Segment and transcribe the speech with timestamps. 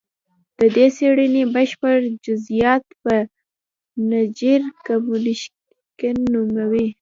[0.59, 3.15] د دې څېړنې بشپړ جزیات په
[4.09, 6.87] نېچر کمونیکشن نومې